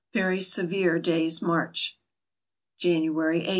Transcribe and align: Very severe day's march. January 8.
Very 0.13 0.41
severe 0.41 0.97
day's 0.97 1.43
march. 1.43 1.99
January 2.79 3.41
8. 3.45 3.49